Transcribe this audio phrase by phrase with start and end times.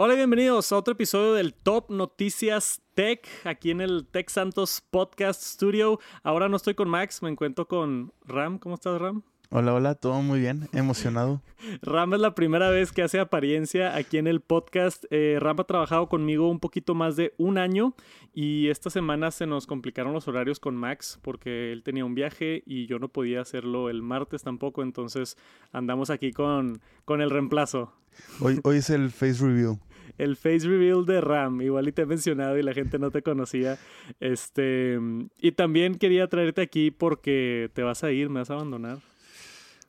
[0.00, 4.80] Hola y bienvenidos a otro episodio del Top Noticias Tech, aquí en el Tech Santos
[4.92, 5.98] Podcast Studio.
[6.22, 8.60] Ahora no estoy con Max, me encuentro con Ram.
[8.60, 9.24] ¿Cómo estás, Ram?
[9.50, 11.42] Hola, hola, todo muy bien, emocionado.
[11.82, 15.04] Ram es la primera vez que hace apariencia aquí en el podcast.
[15.10, 17.94] Eh, Ram ha trabajado conmigo un poquito más de un año
[18.32, 22.62] y esta semana se nos complicaron los horarios con Max porque él tenía un viaje
[22.66, 25.36] y yo no podía hacerlo el martes tampoco, entonces
[25.72, 27.92] andamos aquí con, con el reemplazo.
[28.40, 29.78] Hoy, hoy es el face review
[30.18, 31.62] el face reveal de Ram.
[31.62, 33.78] Igual y te he mencionado y la gente no te conocía.
[34.20, 34.98] Este,
[35.38, 38.98] y también quería traerte aquí porque te vas a ir, me vas a abandonar.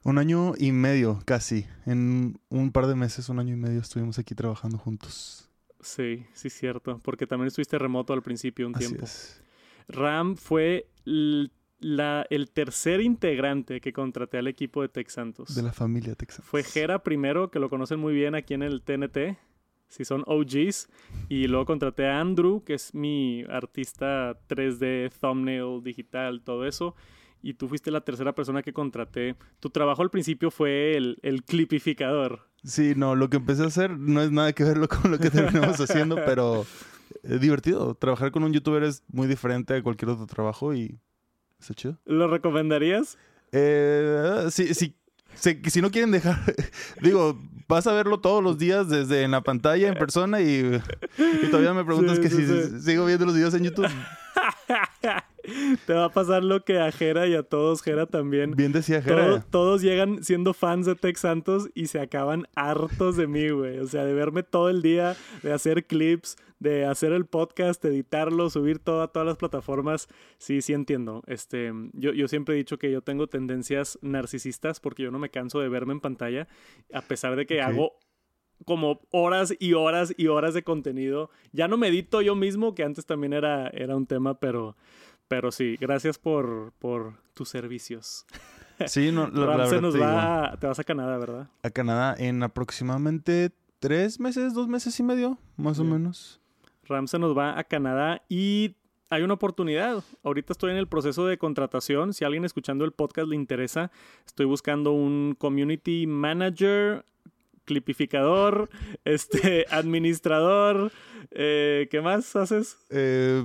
[0.03, 1.65] Un año y medio, casi.
[1.85, 5.49] En un par de meses, un año y medio estuvimos aquí trabajando juntos.
[5.81, 6.99] Sí, sí, cierto.
[7.03, 9.05] Porque también estuviste remoto al principio un tiempo.
[9.87, 15.55] Ram fue la, el tercer integrante que contraté al equipo de Texantos.
[15.55, 16.49] De la familia Texantos.
[16.49, 19.37] Fue Jera primero, que lo conocen muy bien aquí en el TNT
[19.89, 20.87] si son OGs.
[21.27, 26.95] Y luego contraté a Andrew, que es mi artista 3D, thumbnail, digital, todo eso.
[27.41, 29.35] Y tú fuiste la tercera persona que contraté.
[29.59, 32.47] Tu trabajo al principio fue el, el clipificador.
[32.63, 35.29] Sí, no, lo que empecé a hacer no es nada que ver con lo que
[35.29, 36.65] terminamos haciendo, pero
[37.23, 37.95] es divertido.
[37.95, 40.99] Trabajar con un youtuber es muy diferente a cualquier otro trabajo y
[41.59, 41.97] está chido.
[42.05, 43.17] ¿Lo recomendarías?
[43.51, 44.95] Eh, sí,
[45.35, 46.39] sí, si no quieren dejar,
[47.01, 50.81] digo, vas a verlo todos los días desde en la pantalla, en persona y,
[51.49, 52.45] todavía me preguntas que si
[52.81, 53.89] sigo viendo los videos en YouTube.
[55.85, 58.55] Te va a pasar lo que a Jera y a todos, Jera también.
[58.55, 59.43] Bien decía Jera.
[59.49, 63.79] todos llegan siendo fans de Tex Santos y se acaban hartos de mí, güey.
[63.79, 68.49] O sea, de verme todo el día, de hacer clips, de hacer el podcast, editarlo,
[68.49, 70.07] subir todo a todas las plataformas.
[70.37, 71.23] Sí, sí entiendo.
[71.27, 75.29] Este, yo, yo siempre he dicho que yo tengo tendencias narcisistas porque yo no me
[75.29, 76.47] canso de verme en pantalla,
[76.93, 77.93] a pesar de que hago
[78.65, 81.29] como horas y horas y horas de contenido.
[81.51, 84.75] Ya no medito yo mismo, que antes también era, era un tema, pero,
[85.29, 88.25] pero sí, gracias por, por tus servicios.
[88.87, 91.49] Sí, no, la, verdad nos va, te vas a Canadá, ¿verdad?
[91.63, 96.39] A Canadá en aproximadamente tres meses, dos meses y medio, más o menos.
[96.85, 98.77] Ram se nos va a Canadá y
[99.09, 100.01] hay una oportunidad.
[100.23, 102.13] Ahorita estoy en el proceso de contratación.
[102.13, 103.91] Si alguien escuchando el podcast le interesa,
[104.25, 107.03] estoy buscando un community manager
[107.69, 108.67] clipificador,
[109.05, 110.91] este, administrador,
[111.29, 112.79] eh, ¿qué más haces?
[112.89, 113.43] Eh,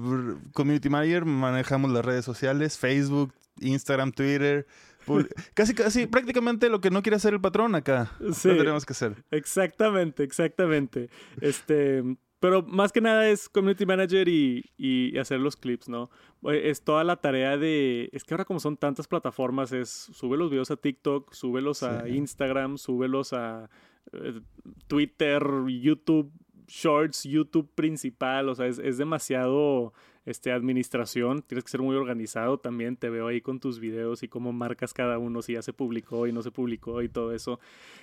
[0.54, 4.66] community manager, manejamos las redes sociales, Facebook, Instagram, Twitter.
[5.52, 8.10] Casi, casi, prácticamente lo que no quiere hacer el patrón acá.
[8.32, 9.22] Sí, lo tenemos que hacer.
[9.30, 11.10] Exactamente, exactamente.
[11.42, 12.02] Este,
[12.40, 16.10] pero más que nada es community manager y, y, hacer los clips, ¿no?
[16.42, 18.10] Es toda la tarea de...
[18.12, 22.06] Es que ahora como son tantas plataformas, es sube los videos a TikTok, súbelos a
[22.08, 23.70] Instagram, súbelos a
[24.12, 24.40] eh,
[24.86, 26.32] Twitter, YouTube
[26.66, 29.92] Shorts, YouTube principal, o sea, es, es, demasiado
[30.24, 34.28] este, administración, tienes que ser muy organizado también, te veo ahí con tus videos y
[34.28, 37.60] cómo marcas cada uno, si ya se publicó y no se publicó y todo eso.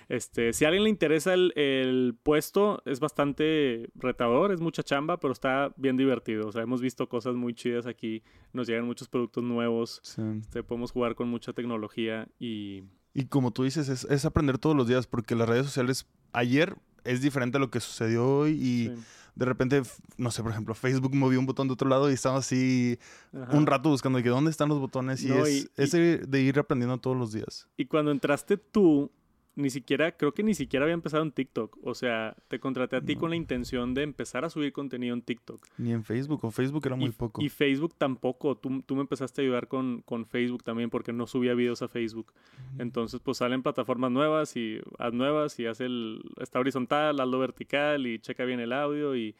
[0.08, 5.18] Este, si a alguien le interesa el, el puesto, es bastante retador, es mucha chamba,
[5.18, 9.08] pero está bien divertido, o sea, hemos visto cosas muy chidas aquí, nos llegan muchos
[9.08, 10.00] productos nuevos,
[10.40, 12.84] este, podemos jugar con mucha tecnología y
[13.14, 17.20] y como tú dices, es, aprender todos los días, porque las redes sociales ayer es
[17.20, 18.92] diferente a lo que sucedió hoy y
[19.34, 19.82] de repente,
[20.18, 22.98] no sé, por ejemplo, Facebook movió un botón de otro lado y estaba así
[23.32, 26.98] un rato buscando de que dónde están los botones y es ese de ir aprendiendo
[26.98, 27.66] todos los días.
[27.76, 29.10] Y cuando entraste tú,
[29.54, 31.78] ni siquiera, creo que ni siquiera había empezado en TikTok.
[31.82, 35.22] O sea, te contraté a ti con la intención de empezar a subir contenido en
[35.22, 35.66] TikTok.
[35.76, 37.42] Ni en Facebook, o Facebook era muy poco.
[37.42, 38.56] Y Facebook tampoco.
[38.56, 41.88] Tú, tú me empezaste a ayudar con, con, Facebook también porque no subía videos a
[41.88, 42.32] Facebook.
[42.78, 48.06] Entonces, pues salen plataformas nuevas y haz nuevas y haz el, está horizontal, hazlo vertical
[48.06, 49.36] y checa bien el audio y,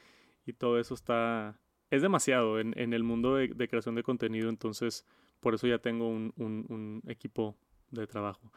[0.47, 1.59] y todo eso está...
[1.91, 5.05] Es demasiado en, en el mundo de, de, creación de contenido, entonces
[5.41, 7.55] por eso ya tengo un, un, un equipo
[7.91, 8.51] de trabajo.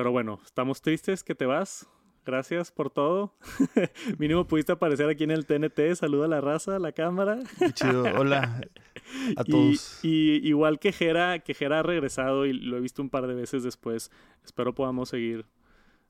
[0.00, 1.86] Pero bueno, estamos tristes que te vas.
[2.24, 3.34] Gracias por todo.
[4.18, 5.94] Mínimo pudiste aparecer aquí en el TNT.
[5.94, 7.40] Saluda a la raza, a la cámara.
[7.58, 8.04] Qué chido.
[8.16, 8.62] Hola
[9.36, 10.02] a todos.
[10.02, 13.34] Y, igual que Jera, que Jera ha regresado y lo he visto un par de
[13.34, 14.10] veces después.
[14.42, 15.44] Espero podamos seguir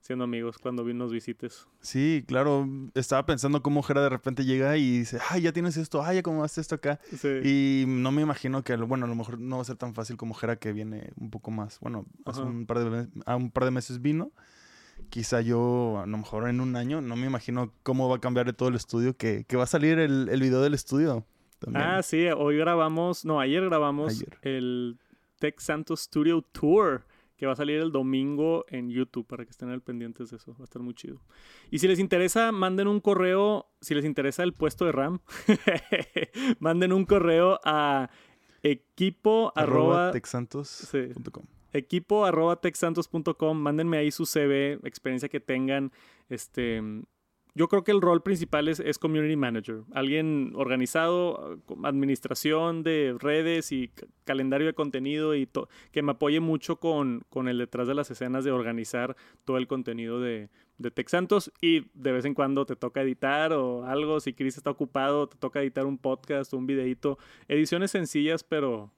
[0.00, 1.66] siendo amigos cuando nos visites.
[1.80, 2.68] Sí, claro.
[2.94, 6.22] Estaba pensando cómo Jera de repente llega y dice, ay, ya tienes esto, ay, ya
[6.22, 7.00] cómo haces esto acá.
[7.44, 10.16] Y no me imagino que, bueno, a lo mejor no va a ser tan fácil
[10.16, 11.78] como Jera que viene un poco más.
[11.80, 14.32] Bueno, hace un par, de, a un par de meses vino.
[15.08, 18.52] Quizá yo, a lo mejor en un año, no me imagino cómo va a cambiar
[18.52, 21.24] todo el estudio, que, que va a salir el, el video del estudio.
[21.74, 24.98] Ah, sí, hoy grabamos, no, ayer grabamos el
[25.38, 27.06] Tech Santos Studio Tour
[27.40, 30.52] que va a salir el domingo en YouTube para que estén al pendientes de eso.
[30.56, 31.22] Va a estar muy chido.
[31.70, 33.70] Y si les interesa, manden un correo.
[33.80, 35.20] Si les interesa el puesto de RAM,
[36.58, 38.10] manden un correo a
[38.62, 40.12] equipo arroba,
[41.72, 43.58] equipo arroba texantos.com.
[43.58, 45.92] Mándenme ahí su CV, experiencia que tengan.
[46.28, 46.82] Este
[47.54, 53.90] yo creo que el rol principal es, community manager, alguien organizado, administración de redes y
[54.24, 55.48] calendario de contenido y
[55.92, 59.66] que me apoye mucho con, con, el detrás de las escenas de organizar todo el
[59.66, 61.52] contenido de, de Tech Santos.
[61.60, 65.36] Y de vez en cuando te toca editar o algo, si Chris está ocupado, te
[65.36, 67.18] toca editar un podcast un videito,
[67.48, 68.90] ediciones sencillas pero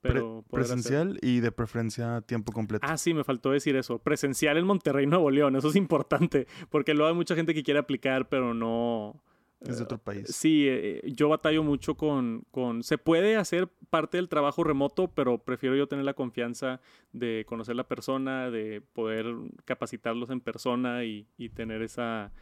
[0.00, 2.86] pero presencial y de preferencia a tiempo completo.
[2.88, 3.98] Ah, sí, me faltó decir eso.
[3.98, 5.56] Presencial en Monterrey, Nuevo León.
[5.56, 6.46] Eso es importante.
[6.70, 9.22] Porque luego hay mucha gente que quiere aplicar, pero no.
[9.60, 10.26] Es de otro eh, país.
[10.28, 12.82] Sí, eh, yo batallo mucho con, con.
[12.82, 16.80] Se puede hacer parte del trabajo remoto, pero prefiero yo tener la confianza
[17.12, 19.26] de conocer la persona, de poder
[19.66, 22.32] capacitarlos en persona y, y tener esa,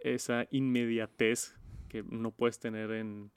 [0.00, 1.54] esa inmediatez
[1.88, 3.30] que no puedes tener en,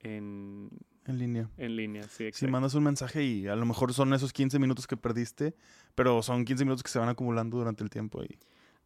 [0.00, 0.70] en
[1.06, 1.48] en línea.
[1.56, 2.46] En línea, sí, exacto.
[2.46, 5.54] Si mandas un mensaje y a lo mejor son esos 15 minutos que perdiste,
[5.94, 8.38] pero son 15 minutos que se van acumulando durante el tiempo y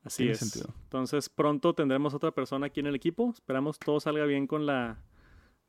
[0.05, 0.38] Así es.
[0.38, 0.75] Sentido.
[0.85, 3.31] Entonces pronto tendremos otra persona aquí en el equipo.
[3.35, 4.99] Esperamos todo salga bien con la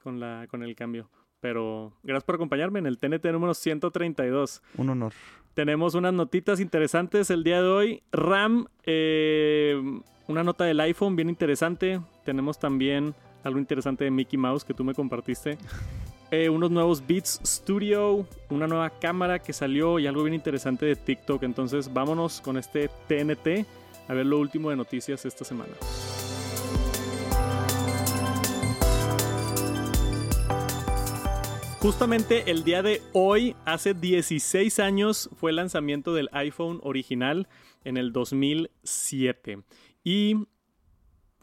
[0.01, 1.10] con la con el cambio.
[1.40, 4.62] Pero gracias por acompañarme en el TNT número 132.
[4.78, 5.13] Un honor.
[5.54, 8.04] Tenemos unas notitas interesantes el día de hoy.
[8.12, 9.81] RAM, eh,
[10.28, 12.02] una nota del iPhone bien interesante.
[12.24, 15.57] Tenemos también algo interesante de Mickey Mouse que tú me compartiste.
[16.31, 20.96] Eh, unos nuevos Beats Studio, una nueva cámara que salió y algo bien interesante de
[20.96, 21.42] TikTok.
[21.42, 23.66] Entonces vámonos con este TNT
[24.08, 25.74] a ver lo último de noticias esta semana.
[31.80, 37.48] Justamente el día de hoy, hace 16 años, fue el lanzamiento del iPhone original
[37.84, 39.64] en el 2007.
[40.04, 40.36] Y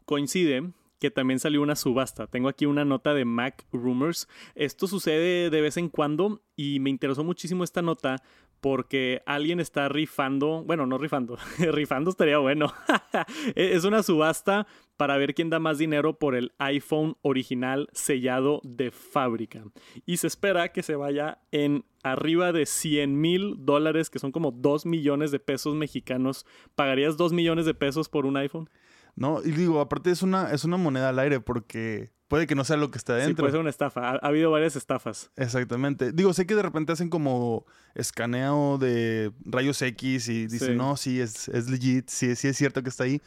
[0.05, 2.26] coincide que también salió una subasta.
[2.26, 4.28] Tengo aquí una nota de Mac Rumors.
[4.54, 8.22] Esto sucede de vez en cuando y me interesó muchísimo esta nota
[8.60, 12.72] porque alguien está rifando, bueno, no rifando, rifando estaría bueno.
[13.54, 14.66] es una subasta
[14.96, 19.64] para ver quién da más dinero por el iPhone original sellado de fábrica.
[20.06, 24.52] Y se espera que se vaya en arriba de 100 mil dólares, que son como
[24.52, 26.46] 2 millones de pesos mexicanos.
[26.75, 28.70] ¿Pagarías 2 millones de pesos por un iPhone?
[29.16, 32.64] No, y digo, aparte es una, es una moneda al aire porque puede que no
[32.64, 33.30] sea lo que está dentro.
[33.30, 34.10] Sí, puede ser una estafa.
[34.10, 35.30] Ha, habido varias estafas.
[35.36, 36.12] Exactamente.
[36.12, 37.64] Digo, sé que de repente hacen como
[37.94, 42.82] escaneo de rayos X y dicen, no, sí, es, es legit, sí, sí es cierto
[42.82, 43.22] que está ahí.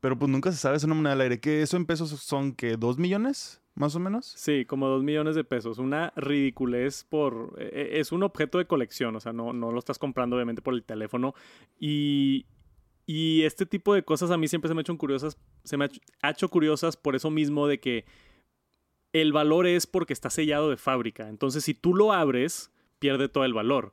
[0.00, 1.40] Pero pues nunca se sabe, es una moneda al aire.
[1.40, 3.60] ¿Qué eso en pesos son que dos millones?
[3.74, 4.26] Más o menos.
[4.36, 5.78] Sí, como dos millones de pesos.
[5.78, 7.54] Una ridiculez por...
[7.58, 10.60] E, e, es un objeto de colección, o sea, no, no lo estás comprando obviamente
[10.60, 11.34] por el teléfono.
[11.78, 12.46] Y,
[13.06, 15.88] y este tipo de cosas a mí siempre se me han hecho curiosas, se me
[16.22, 18.04] ha hecho curiosas por eso mismo de que
[19.12, 21.28] el valor es porque está sellado de fábrica.
[21.28, 22.71] Entonces, si tú lo abres,
[23.02, 23.92] pierde todo el valor.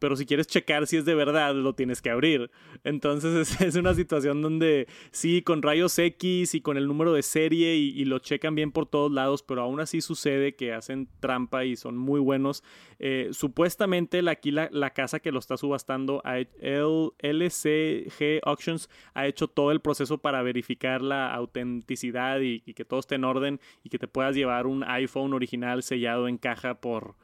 [0.00, 2.50] Pero si quieres checar si es de verdad, lo tienes que abrir.
[2.84, 7.76] Entonces es, una situación donde sí, con rayos X y con el número de serie
[7.76, 11.76] y, lo checan bien por todos lados, pero aún así sucede que hacen trampa y
[11.76, 12.62] son muy buenos.
[12.98, 19.70] Eh, supuestamente aquí la, casa que lo está subastando, el LCG Auctions, ha hecho todo
[19.72, 24.08] el proceso para verificar la autenticidad y que todo esté en orden y que te
[24.08, 27.14] puedas llevar un iPhone original sellado en caja por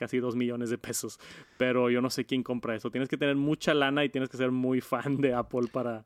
[0.00, 1.20] casi dos millones de pesos.
[1.58, 2.90] Pero yo no sé quién compra eso.
[2.90, 6.04] Tienes que tener mucha lana y tienes que ser muy fan de Apple para,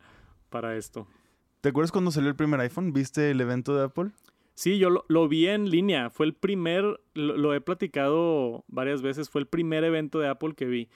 [0.50, 1.06] para esto.
[1.62, 2.92] ¿Te acuerdas cuando salió el primer iPhone?
[2.92, 4.10] ¿Viste el evento de Apple?
[4.54, 6.10] Sí, yo lo, vi en línea.
[6.10, 10.66] Fue el primer, lo, he platicado varias veces, fue el primer evento de Apple que
[10.66, 10.88] vi.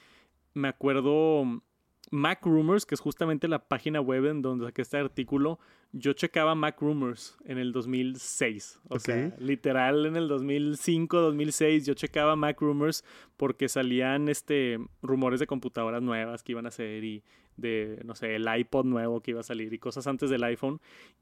[0.54, 1.62] Me acuerdo
[2.10, 5.58] Mac Rumors, que es justamente la página web en donde saqué este artículo,
[5.92, 8.80] yo checaba Mac Rumors en el 2006.
[8.88, 13.04] O sea, literal en el 2005, 2006 yo checaba Mac Rumors
[13.36, 17.24] porque salían este rumores de computadoras nuevas que iban a salir y
[17.56, 20.80] de, no sé, el iPod nuevo que iba a salir y cosas antes del iPhone.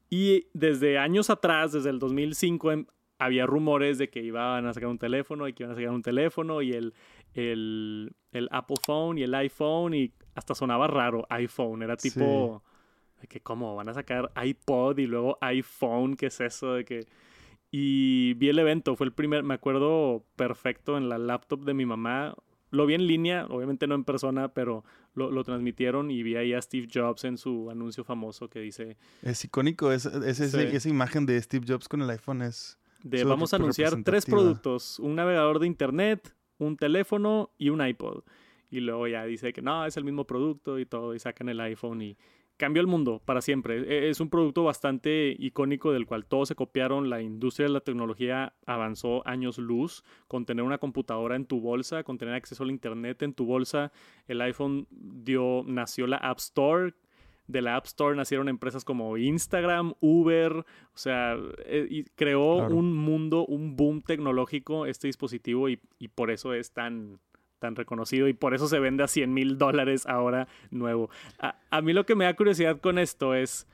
[0.09, 2.85] Y desde años atrás, desde el 2005, em,
[3.19, 6.03] había rumores de que iban a sacar un teléfono y que iban a sacar un
[6.03, 6.93] teléfono y el,
[7.33, 11.81] el, el Apple Phone y el iPhone y hasta sonaba raro iPhone.
[11.81, 12.63] Era tipo
[13.19, 16.73] de que cómo van a sacar iPod y luego iPhone, ¿qué es eso?
[16.73, 17.07] De que
[17.71, 21.85] y vi el evento, fue el primer, me acuerdo perfecto en la laptop de mi
[21.85, 22.35] mamá.
[22.69, 24.83] Lo vi en línea, obviamente no en persona, pero
[25.15, 28.97] lo, transmitieron y vi ahí a Steve Jobs en su anuncio famoso que dice...
[29.21, 32.77] Es icónico, es, esa imagen de Steve Jobs con el iPhone es...
[33.03, 38.23] De vamos a anunciar tres productos, un navegador de internet, un teléfono y un iPod.
[38.69, 41.59] Y luego ya dice que no, es el mismo producto y todo, y sacan el
[41.59, 42.17] iPhone y
[42.57, 43.77] cambió el mundo para siempre.
[43.87, 47.09] E, es un producto bastante icónico del cual todos se copiaron.
[47.09, 52.03] La industria de la tecnología avanzó años luz con tener una computadora en tu bolsa,
[52.03, 53.91] con tener acceso al internet en tu bolsa.
[54.27, 56.93] El iPhone dio, nació la App Store.
[57.47, 62.93] De la App Store nacieron empresas como Instagram, Uber, o sea, eh, y creó un
[62.93, 67.21] mundo, un boom tecnológico este dispositivo y, y por eso es tan,
[67.59, 71.09] tan reconocido y por eso se vende a 100 mil dólares ahora nuevo.
[71.39, 73.67] A, mí lo que me da curiosidad con esto es,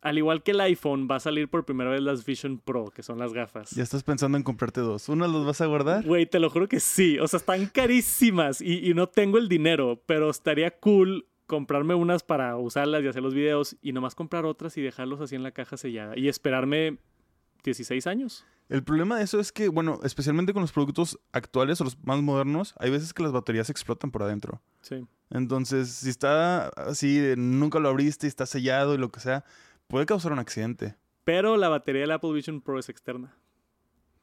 [0.00, 3.02] al igual que el iPhone, va a salir por primera vez las Vision Pro, que
[3.02, 3.70] son las gafas.
[3.70, 5.08] Ya estás pensando en comprarte dos.
[5.08, 6.04] ¿Una los vas a guardar?
[6.04, 7.18] Güey, te lo juro que sí.
[7.18, 12.22] O sea, están carísimas y, y no tengo el dinero, pero estaría cool comprarme unas
[12.22, 15.50] para usarlas y hacer los videos y nomás comprar otras y dejarlos así en la
[15.50, 16.98] caja sellada y esperarme
[17.64, 18.46] 16 años.
[18.70, 22.22] El problema de eso es que, bueno, especialmente con los productos actuales o los más
[22.22, 24.62] modernos, hay veces que las baterías explotan por adentro.
[24.80, 25.04] Sí.
[25.28, 29.44] Entonces, si está así, nunca lo abriste y está sellado y lo que sea,
[29.88, 30.94] puede causar un accidente.
[31.24, 33.36] Pero la batería del Apple Vision Pro es externa.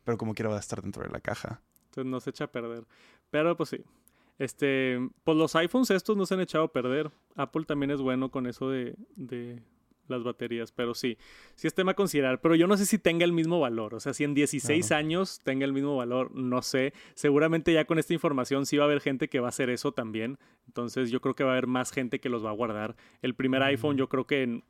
[0.06, 1.62] Pero como quiera va a estar dentro de la caja.
[1.90, 2.86] Entonces no se echa a perder.
[3.30, 3.84] Pero pues sí.
[4.40, 7.12] Este, pues los iPhones estos no se han echado a perder.
[7.36, 8.96] Apple también es bueno con eso de
[10.10, 11.18] las baterías, pero sí,
[11.56, 14.00] sí es tema a considerar, pero yo no sé si tenga el mismo valor, o
[14.00, 18.14] sea, si en 16 años tenga el mismo valor, no sé, seguramente ya con esta
[18.14, 20.38] información sí va a haber gente que va a hacer eso también,
[20.68, 22.96] entonces yo creo que va a haber más gente que los va a guardar.
[23.22, 24.62] El primer iPhone yo creo que...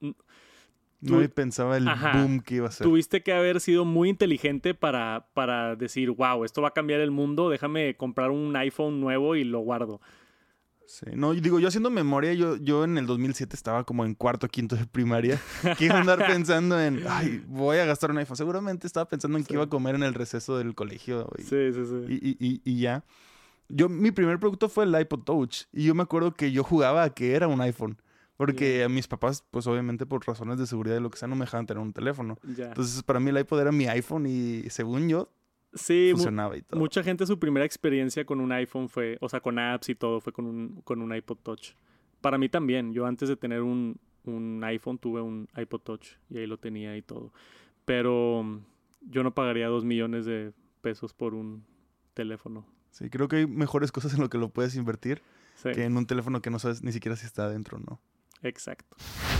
[1.01, 2.85] no pensaba el boom que iba a ser.
[2.85, 7.11] Tuviste que haber sido muy inteligente para, para decir, wow, esto va a cambiar el
[7.11, 10.01] mundo, déjame comprar un iPhone nuevo y lo guardo.
[10.87, 14.47] Sí, no, digo, yo haciendo memoria, yo, yo en el 2007 estaba como en cuarto,
[14.47, 15.39] quinto de primaria.
[15.77, 18.37] Que iba a andar pensando en, ay, voy a gastar un iPhone.
[18.37, 21.29] Seguramente estaba pensando en qué iba a comer en el receso del colegio.
[21.37, 22.05] Y, sí, sí, sí.
[22.07, 23.03] Y, y, y, ya.
[23.67, 25.63] Yo, mi primer producto fue el iPod Touch.
[25.73, 28.01] Y yo me acuerdo que yo jugaba a que era un iPhone.
[28.37, 31.35] Porque a mis papás, pues obviamente por razones de seguridad y lo que sea, no
[31.35, 32.37] me dejaban tener un teléfono.
[32.47, 35.31] Entonces, para mí el iPod era mi iPhone y según yo,
[35.73, 36.13] Sí,
[36.71, 40.19] mucha gente su primera experiencia con un iPhone fue, o sea, con apps y todo,
[40.19, 41.73] fue con un, con un iPod Touch.
[42.21, 46.39] Para mí también, yo antes de tener un, un iPhone tuve un iPod Touch y
[46.39, 47.31] ahí lo tenía y todo.
[47.85, 48.59] Pero mm,
[49.01, 51.63] yo no pagaría dos millones de pesos por un
[52.13, 52.65] teléfono.
[52.91, 55.21] Sí, creo que hay mejores cosas en lo que lo puedes invertir
[55.63, 58.01] que en un teléfono que no sabes ni siquiera si está adentro o no.
[58.43, 58.95] Exacto.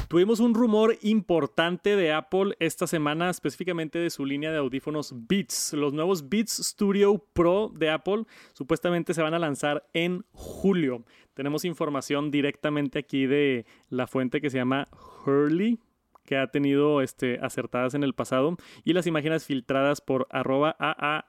[0.08, 5.74] Tuvimos un rumor importante de Apple esta semana, específicamente de su línea de audífonos Beats.
[5.74, 8.24] Los nuevos Beats Studio Pro de Apple
[8.54, 11.04] supuestamente se van a lanzar en julio.
[11.34, 14.88] Tenemos información directamente aquí de la fuente que se llama
[15.26, 15.78] Hurley,
[16.24, 21.26] que ha tenido este, acertadas en el pasado, y las imágenes filtradas por arroba AA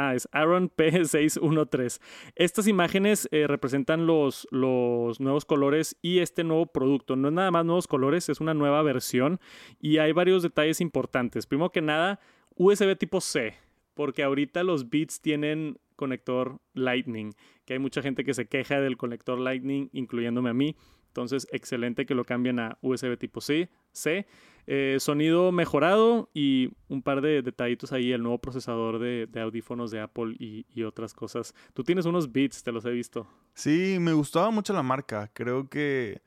[0.00, 2.00] Ah, es Aaron P613.
[2.36, 7.16] Estas imágenes eh, representan los, los nuevos colores y este nuevo producto.
[7.16, 9.40] No es nada más nuevos colores, es una nueva versión
[9.80, 11.46] y hay varios detalles importantes.
[11.46, 12.20] Primero que nada,
[12.54, 13.54] USB tipo C,
[13.94, 18.96] porque ahorita los Beats tienen conector Lightning, que hay mucha gente que se queja del
[18.96, 20.76] conector Lightning, incluyéndome a mí.
[21.08, 23.68] Entonces, excelente que lo cambien a USB tipo C.
[23.90, 24.28] C.
[24.70, 29.98] Eh, sonido mejorado y un par de detallitos ahí, el nuevo procesador de, audífonos de
[29.98, 31.54] Apple y, otras cosas.
[31.72, 33.26] Tú tienes unos Beats, te los he visto.
[33.54, 35.30] Sí, me gustaba mucho la marca.
[35.32, 36.20] Creo que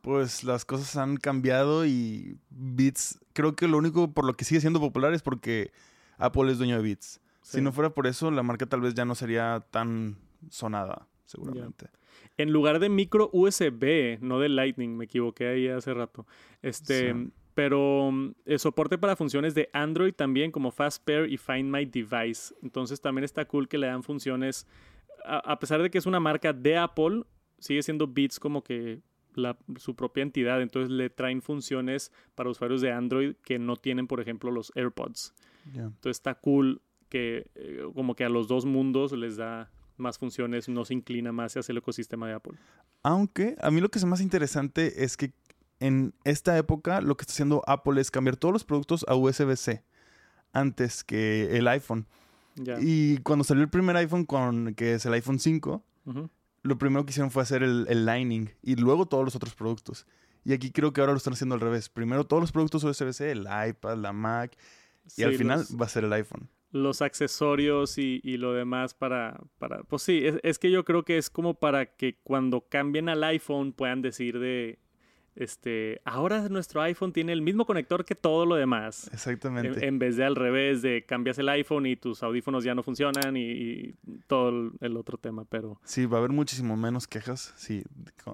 [0.00, 4.60] pues las cosas han cambiado y Beats, creo que lo único por lo que sigue
[4.60, 5.72] siendo popular es porque
[6.18, 7.20] Apple es dueño de Beats.
[7.42, 10.18] Si no fuera por eso, la marca tal vez ya no sería tan
[10.50, 11.88] sonada, seguramente.
[12.36, 16.28] En lugar de micro USB, no de Lightning, me equivoqué ahí hace rato.
[16.62, 17.12] Este,
[17.54, 21.84] pero el mm, soporte para funciones de Android también, como Fast Pair y Find My
[21.84, 22.54] Device.
[22.62, 24.66] Entonces también está cool que le dan funciones.
[25.24, 27.24] A, pesar de que es una marca de Apple,
[27.58, 29.00] sigue siendo Beats como que
[29.76, 30.60] su propia entidad.
[30.62, 35.34] Entonces le traen funciones para usuarios de Android que no tienen, por ejemplo, los AirPods.
[35.74, 40.68] Entonces está cool que eh, como que a los dos mundos les da más funciones,
[40.68, 42.54] no se inclina más hacia el ecosistema de Apple.
[43.02, 45.32] Aunque a mí lo que es más interesante es que
[45.82, 49.82] en esta época lo que está haciendo Apple es cambiar todos los productos a USB-C
[50.52, 52.06] antes que el iPhone.
[52.80, 55.82] Y cuando salió el primer iPhone, con, que es el iPhone 5,
[56.62, 60.06] lo primero que hicieron fue hacer el, el, Lightning y luego todos los otros productos.
[60.44, 61.88] Y aquí creo que ahora lo están haciendo al revés.
[61.88, 64.56] Primero todos los productos USB-C, el iPad, la Mac,
[65.16, 66.48] y al final va a ser el iPhone.
[66.70, 69.82] Los accesorios y, lo demás para, para...
[69.82, 73.24] Pues sí, es, es que yo creo que es como para que cuando cambien al
[73.24, 74.78] iPhone puedan decir de
[75.34, 79.10] este, ahora nuestro iPhone tiene el mismo conector que todo lo demás.
[79.12, 79.86] Exactamente.
[79.86, 83.36] En, vez de al revés, de cambias el iPhone y tus audífonos ya no funcionan
[83.36, 83.94] y,
[84.26, 85.80] todo el, otro tema, pero...
[85.84, 87.82] Sí, va a haber muchísimo menos quejas, sí,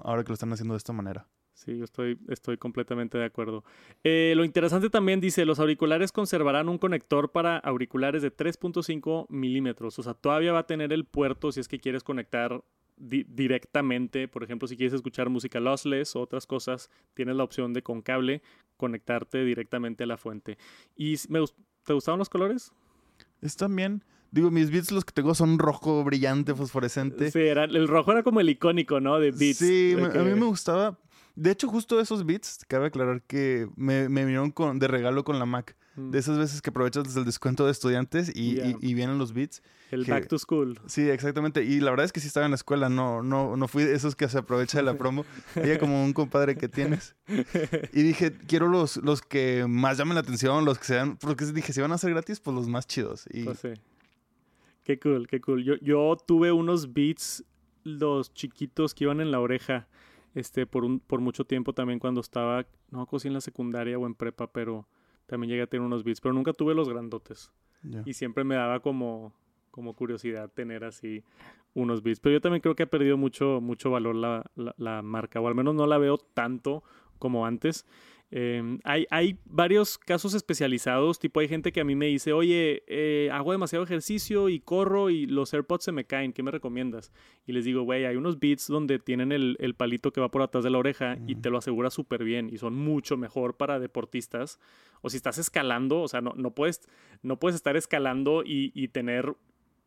[0.03, 1.27] ahora que lo están haciendo de esta manera.
[1.53, 3.65] Sí, yo estoy, estoy completamente de acuerdo.
[4.05, 9.99] Eh, lo interesante también dice, los auriculares conservarán un conector para auriculares de 3.5 milímetros.
[9.99, 12.63] O sea, todavía va a tener el puerto si es que quieres conectar
[12.99, 17.81] directamente, por ejemplo, si quieres escuchar música lossless o otras cosas, tienes la opción de
[17.81, 18.41] con cable
[18.77, 20.57] conectarte directamente a la fuente.
[20.95, 21.39] ¿Y me,
[21.85, 22.73] te gustaban los colores?
[23.41, 24.03] Están bien.
[24.31, 27.31] Digo, mis beats los que tengo son rojo brillante, fosforescente.
[27.31, 29.19] Sí, era, el rojo era como el icónico, ¿no?
[29.19, 29.57] De beats.
[29.57, 30.99] Sí, a mí me gustaba.
[31.39, 35.39] De hecho, justo esos beats, cabe aclarar que me, me vinieron con, de regalo con
[35.39, 35.77] la Mac.
[35.95, 39.61] De esas veces que aprovechas desde el descuento de estudiantes y, y, vienen los beats.
[39.91, 40.79] El back to school.
[40.85, 41.63] Sí, exactamente.
[41.63, 43.95] Y la verdad es que sí estaba en la escuela, no, no, no fui de
[43.95, 45.25] esos que se aprovecha de la promo.
[45.55, 47.15] Ella como un compadre que tienes.
[47.93, 51.73] Y dije, quiero los, los que más llamen la atención, los que sean, porque dije,
[51.73, 53.25] si van a ser gratis, pues los más chidos.
[53.31, 53.43] Y...
[53.43, 53.69] Pues sí.
[54.83, 55.63] Qué cool, qué cool.
[55.63, 57.43] Yo, yo tuve unos beats,
[57.83, 59.87] los chiquitos que iban en la oreja,
[60.39, 64.05] este, por, un, por mucho tiempo también cuando estaba, no si en la secundaria o
[64.05, 64.87] en prepa, pero
[65.25, 67.51] también llegué a tener unos beats, pero nunca tuve los grandotes.
[68.05, 69.33] Y siempre me daba como,
[69.71, 71.23] como curiosidad tener así
[71.73, 72.19] unos beats.
[72.19, 75.55] Pero yo también creo que ha perdido mucho, mucho valor la, la marca, o al
[75.55, 76.83] menos no la veo tanto
[77.19, 77.85] como antes.
[78.31, 82.83] Em, hay, hay, varios casos especializados, tipo hay gente que a mí me dice, oye,
[82.85, 87.11] eh, hago demasiado ejercicio y corro y los AirPods se me caen, ¿qué me recomiendas?
[87.47, 90.43] Y les digo, güey, hay unos beats donde tienen el, el, palito que va por
[90.43, 93.79] atrás de la oreja y te lo asegura súper bien y son mucho mejor para
[93.79, 94.59] deportistas.
[95.01, 96.81] O si estás escalando, o sea, no, no, puedes,
[97.23, 99.33] no puedes estar escalando y, y tener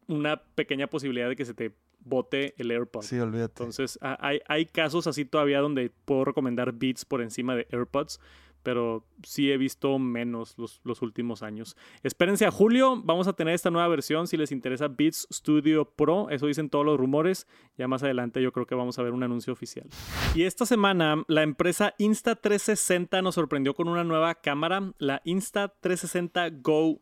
[0.09, 1.73] una pequeña posibilidad de que se te
[2.04, 3.02] bote el AirPod.
[3.02, 3.62] Sí, olvídate.
[3.62, 8.18] Entonces, hay, hay casos así todavía donde puedo recomendar Beats por encima de AirPods,
[8.62, 11.76] pero sí he visto menos los, los, últimos años.
[12.02, 16.30] Espérense a julio, vamos a tener esta nueva versión si les interesa Beats Studio Pro,
[16.30, 19.23] eso dicen todos los rumores, ya más adelante yo creo que vamos a ver un
[19.23, 19.88] anuncio oficial.
[20.35, 27.00] Y esta semana la empresa Insta360 nos sorprendió con una nueva cámara, la Insta360 Go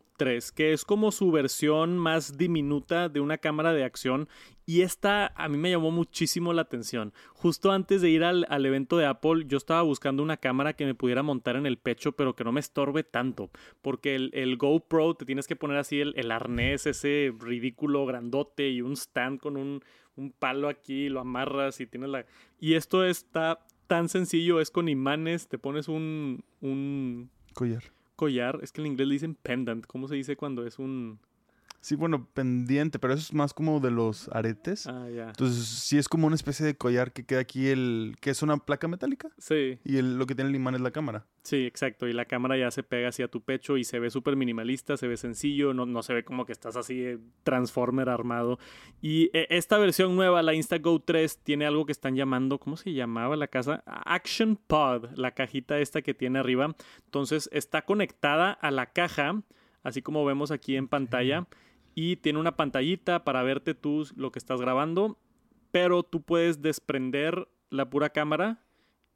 [0.55, 4.29] que es como su versión más diminuta de una cámara de acción.
[4.67, 7.11] Y esta a mí me llamó muchísimo la atención.
[7.33, 10.93] Justo antes de ir al, evento de Apple, yo estaba buscando una cámara que me
[10.93, 13.49] pudiera montar en el pecho, pero que no me estorbe tanto.
[13.81, 18.93] Porque el, GoPro te tienes que poner así el, arnés, ese ridículo grandote y un
[18.93, 19.83] stand con un,
[20.15, 22.25] un palo aquí, lo amarras y tienes la...
[22.59, 26.43] Y esto está tan sencillo, es con imanes, te pones un...
[26.61, 27.83] un collar
[28.21, 29.83] collar, es que en inglés le dicen pendant.
[29.87, 31.19] ¿Cómo se dice cuando es un
[31.81, 34.85] Sí, bueno, pendiente, pero eso es más como de los aretes.
[34.85, 35.29] Ah, ya.
[35.29, 38.57] Entonces, sí es como una especie de collar que queda aquí, el que es una
[38.57, 39.29] placa metálica.
[39.39, 39.79] Sí.
[39.83, 41.25] Y el, lo que tiene el imán es la cámara.
[41.41, 42.07] Sí, exacto.
[42.07, 45.07] Y la cámara ya se pega hacia tu pecho y se ve súper minimalista, se
[45.07, 48.59] ve sencillo, no, no se ve como que estás así eh, Transformer armado.
[49.01, 52.93] Y eh, esta versión nueva, la InstaGo 3, tiene algo que están llamando, ¿cómo se
[52.93, 53.81] llamaba la casa?
[53.87, 56.75] Action Pod, la cajita esta que tiene arriba.
[57.05, 59.41] Entonces, está conectada a la caja,
[59.81, 61.47] así como vemos aquí en pantalla
[61.95, 65.17] y tiene una pantallita para verte tú lo que estás grabando,
[65.71, 68.63] pero tú puedes desprender la pura cámara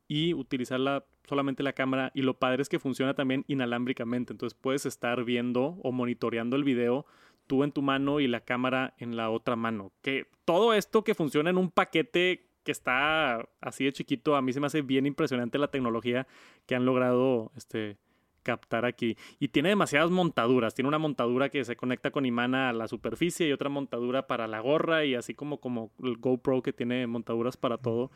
[0.08, 4.86] y utilizar solamente la cámara y lo padre es que funciona también inalámbricamente, entonces puedes
[4.86, 7.06] estar viendo o monitoreando el video
[7.48, 9.92] tú en tu mano y la cámara en la otra mano.
[10.02, 14.52] Que todo esto que funciona en un paquete que está así de chiquito, a mí
[14.52, 16.28] se me hace bien impresionante la tecnología
[16.66, 17.98] que han logrado este,
[18.46, 19.18] captar aquí.
[19.40, 20.76] Y tiene demasiadas montaduras.
[20.76, 24.48] Tiene una montadura que se conecta con imán a la superficie y otra montadura para
[24.48, 28.12] la gorra y así como, como el GoPro que tiene montaduras para todo.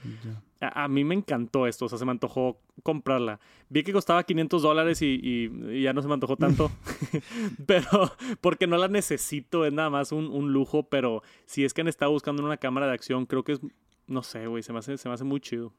[0.61, 3.39] A, mí me encantó esto, o sea, se me antojó comprarla.
[3.69, 5.49] Vi que costaba 500 dólares y,
[5.81, 6.69] ya no se me antojó tanto,
[7.65, 8.11] pero
[8.41, 11.87] porque no la necesito, es nada más un, un, lujo, pero si es que han
[11.87, 13.61] estado buscando una cámara de acción, creo que es,
[14.05, 15.73] no sé, güey, se, me hace, se me hace muy chido.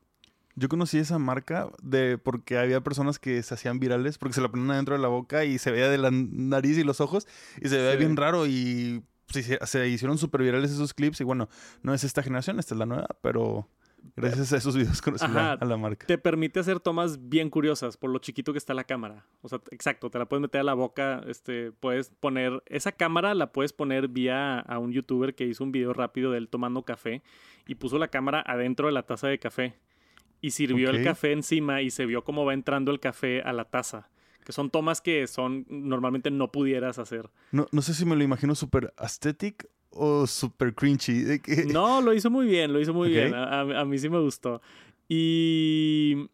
[0.56, 4.48] Yo conocí esa marca de porque había personas que se hacían virales porque se la
[4.48, 7.26] ponían adentro de la boca y se veía de la nariz y los ojos
[7.60, 11.48] y se veía bien raro y se, hicieron súper virales esos clips y bueno,
[11.82, 13.68] no es esta generación, esta es la nueva, pero
[14.16, 16.06] gracias a esos videos conocí a la marca.
[16.06, 19.26] Te permite hacer tomas bien curiosas por lo chiquito que está la cámara.
[19.42, 23.34] O sea, exacto, te la puedes meter a la boca, este, puedes poner, esa cámara
[23.34, 26.82] la puedes poner vía a un youtuber que hizo un video rápido de él tomando
[26.82, 27.22] café
[27.66, 29.76] y puso la cámara adentro de la taza de café
[30.40, 33.64] y sirvió el café encima y se vio cómo va entrando el café a la
[33.64, 34.08] taza.
[34.44, 37.28] Que son tomas que son normalmente no pudieras hacer.
[37.52, 41.40] No, no sé si me lo imagino súper aesthetic o súper cringy.
[41.72, 43.34] No, lo hizo muy bien, lo hizo muy bien.
[43.34, 44.62] A, mí sí me gustó.
[45.08, 46.28] Y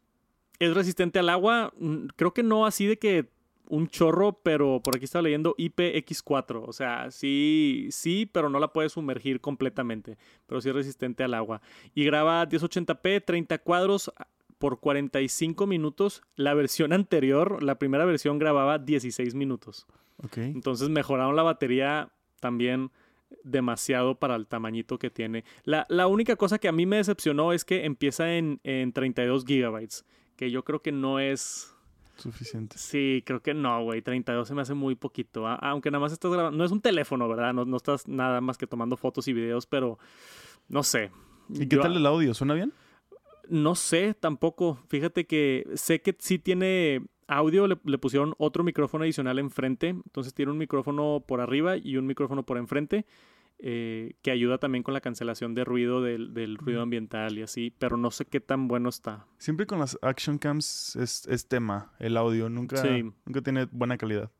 [0.59, 1.73] es resistente al agua.
[1.79, 3.29] Mm, creo que no así de que
[3.69, 6.65] un chorro, pero por aquí estaba leyendo IPX4.
[6.67, 10.19] O sea, sí, sí, pero no la puedes sumergir completamente.
[10.47, 11.61] Pero sí es resistente al agua.
[11.95, 14.13] Y graba 1080p, 30 cuadros
[14.59, 16.23] por 45 minutos.
[16.35, 19.87] La versión anterior, la primera versión grababa 16 minutos.
[20.25, 20.45] Okay.
[20.45, 22.91] Entonces mejoraron la batería también
[23.43, 25.45] demasiado para el tamañito que tiene.
[25.65, 30.05] La, única cosa que a mí me decepcionó es que empieza en, en 32 gigabytes,
[30.37, 31.76] que yo creo que no es
[32.17, 32.79] Suficiente.
[32.79, 34.03] Sí, creo que no, güey.
[34.03, 35.47] 32 se me hace muy poquito.
[35.47, 36.57] Aunque nada más estás grabando.
[36.57, 37.53] No es un teléfono, ¿verdad?
[37.53, 39.99] No, no, estás nada más que tomando fotos y videos, pero
[40.69, 41.11] no sé.
[41.49, 42.33] ¿Y qué tal el audio?
[42.35, 42.73] ¿Suena bien?
[43.49, 44.79] No sé tampoco.
[44.89, 47.67] Fíjate que sé que sí tiene audio.
[47.67, 49.89] Le, le pusieron otro micrófono adicional enfrente.
[49.89, 53.05] Entonces tiene un micrófono por arriba y un micrófono por enfrente.
[53.59, 57.97] Eh, que ayuda también con la cancelación de ruido del, ruido ambiental y así, pero
[57.97, 59.27] no sé qué tan bueno está.
[59.39, 62.83] Siempre con las action cams es, tema, el audio, nunca,
[63.25, 64.31] nunca tiene buena calidad.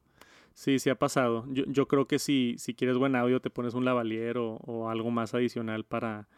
[0.53, 1.45] Sí, sí ha pasado.
[1.49, 5.35] Yo, creo que si, si quieres buen audio te pones un lavalier o, algo más
[5.35, 6.29] adicional para,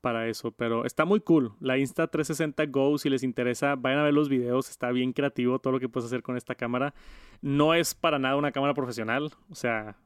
[0.00, 1.52] para eso, pero está muy cool.
[1.60, 5.72] La Insta360 Go, si les interesa, vayan a ver los videos, está bien creativo todo
[5.72, 6.92] lo que puedes hacer con esta cámara.
[7.40, 9.96] No es para nada una cámara profesional, o sea,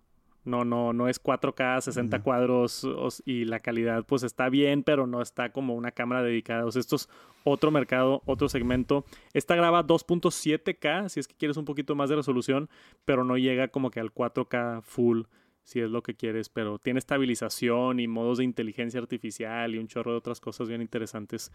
[0.45, 2.87] no, no, no es 4K, 60 cuadros
[3.27, 6.65] y la calidad pues está bien, pero no está como una cámara dedicada.
[6.65, 7.09] O sea, esto es
[7.45, 9.05] otro mercado, otro segmento.
[9.35, 12.71] Esta graba 2.7K, si es que quieres un poquito más de resolución,
[13.05, 15.23] pero no llega como que al 4K full,
[15.63, 16.49] si es lo que quieres.
[16.49, 20.81] Pero tiene estabilización y modos de inteligencia artificial y un chorro de otras cosas bien
[20.81, 21.53] interesantes.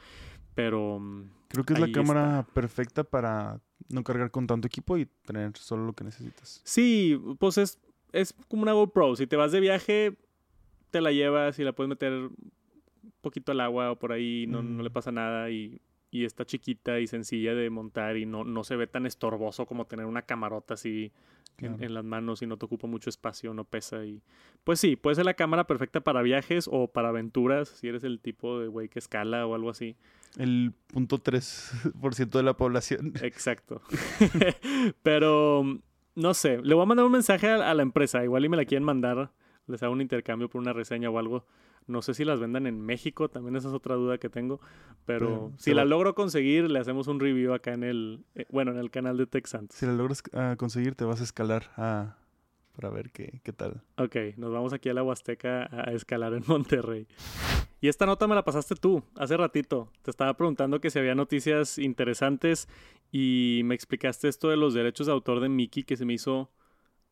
[0.53, 0.99] Pero...
[0.99, 5.57] Mm, Creo que es la cámara perfecta para no cargar con tanto equipo y tener
[5.57, 6.61] solo lo que necesitas.
[6.63, 7.79] Sí, pues es
[8.15, 9.15] es como una GoPro.
[9.15, 10.15] Si te vas de viaje,
[10.91, 12.53] te la llevas y la puedes meter un
[13.21, 16.99] poquito al agua o por ahí, no, no le pasa nada y, y, está chiquita
[16.99, 20.75] y sencilla de montar y no, no se ve tan estorboso como tener una camarota
[20.75, 21.11] así
[21.57, 24.21] en, las manos y no te ocupa mucho espacio, no pesa y...
[24.63, 28.19] Pues sí, puede ser la cámara perfecta para viajes o para aventuras, si eres el
[28.19, 29.95] tipo de güey que escala o algo así.
[30.37, 33.13] El punto 3% de la población.
[33.21, 33.81] Exacto.
[35.03, 35.79] Pero
[36.15, 38.65] no sé, le voy a mandar un mensaje a, la empresa, igual y me la
[38.65, 39.31] quieren mandar,
[39.67, 41.45] les hago un intercambio por una reseña o algo.
[41.87, 44.59] No sé si las vendan en México, también esa es otra duda que tengo,
[45.05, 48.77] pero si la logro conseguir, le hacemos un review acá en el, eh, bueno, en
[48.77, 49.75] el canal de Texans.
[49.75, 52.17] Si la logras ah, conseguir, te vas a escalar a,
[52.75, 53.83] para ver qué, qué tal.
[53.97, 57.07] Ok, nos vamos aquí a la Huasteca a escalar en Monterrey.
[57.81, 59.91] Y esta nota me la pasaste tú hace ratito.
[60.01, 62.67] Te estaba preguntando que si había noticias interesantes
[63.17, 66.51] y me explicaste esto de los derechos de autor de Mickey que se me hizo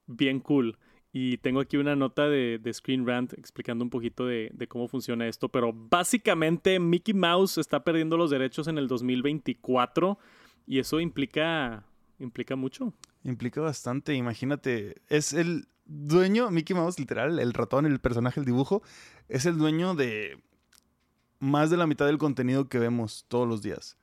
[0.05, 0.77] bien cool.
[1.13, 5.47] Y tengo aquí una nota de, Screen Rant explicando un poquito de, cómo funciona esto.
[5.47, 10.19] Pero básicamente Mickey Mouse está perdiendo los derechos en el 2024
[10.67, 11.85] y eso implica,
[12.19, 12.93] implica mucho.
[13.23, 15.01] Implica bastante, imagínate.
[15.07, 18.83] Es el dueño, Mickey Mouse, literal, el ratón, el personaje, el dibujo,
[19.29, 20.37] es el dueño de
[21.39, 23.95] más de la mitad del contenido que vemos todos los días.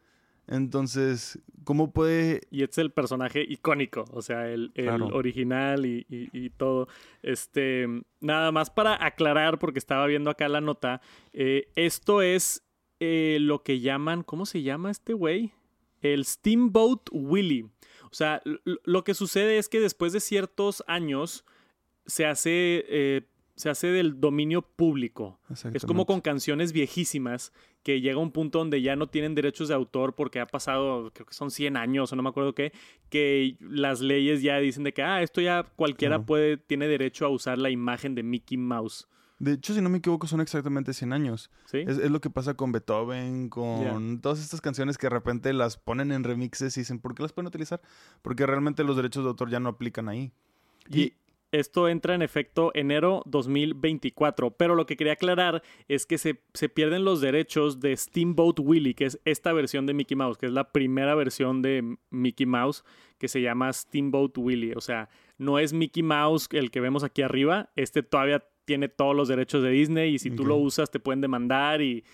[0.50, 2.42] Entonces, ¿cómo puede...?
[2.50, 4.72] Y es el personaje icónico, o sea, el,
[5.12, 6.88] original y, todo.
[7.22, 7.86] Este,
[8.20, 11.00] nada más para aclarar, porque estaba viendo acá la nota,
[11.32, 12.64] eh, esto es
[12.98, 15.52] eh, lo que llaman, ¿cómo se llama este güey?
[16.02, 17.66] El Steamboat Willie.
[18.10, 21.44] O sea, lo que sucede es que después de ciertos años
[22.06, 23.22] se hace eh,
[23.60, 25.38] se hace del dominio público.
[25.72, 29.74] Es como con canciones viejísimas que llega un punto donde ya no tienen derechos de
[29.74, 32.72] autor porque ha pasado, creo que son 100 años o no me acuerdo qué,
[33.08, 37.28] que las leyes ya dicen de que, ah, esto ya cualquiera puede, tiene derecho a
[37.28, 39.06] usar la imagen de Mickey Mouse.
[39.38, 41.50] De hecho, si no me equivoco, son exactamente 100 años.
[41.64, 41.78] ¿Sí?
[41.78, 46.12] Es, lo que pasa con Beethoven, con todas estas canciones que de repente las ponen
[46.12, 47.80] en remixes y dicen, ¿por qué las pueden utilizar?
[48.20, 50.30] Porque realmente los derechos de autor ya no aplican ahí.
[50.90, 51.14] Y,
[51.52, 56.34] esto entra en efecto enero 2024, pero lo que quería aclarar es que se,
[56.68, 60.52] pierden los derechos de Steamboat Willie, que es esta versión de Mickey Mouse, que es
[60.52, 62.84] la primera versión de Mickey Mouse
[63.18, 64.74] que se llama Steamboat Willie.
[64.76, 69.16] O sea, no es Mickey Mouse el que vemos aquí arriba, este todavía tiene todos
[69.16, 72.04] los derechos de Disney y si tú lo usas te pueden demandar y,